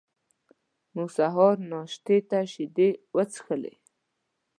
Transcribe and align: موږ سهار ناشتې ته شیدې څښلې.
موږ 0.95 1.09
سهار 1.17 1.55
ناشتې 1.71 2.17
ته 2.29 2.39
شیدې 2.51 2.89
څښلې. 3.33 3.73